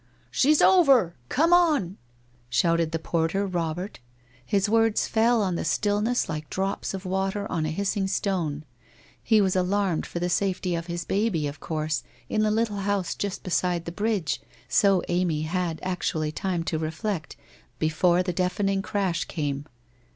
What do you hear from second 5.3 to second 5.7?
on the